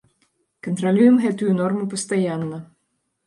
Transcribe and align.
Кантралюем 0.67 1.19
гэтую 1.25 1.51
норму 1.59 1.85
пастаянна. 1.93 2.57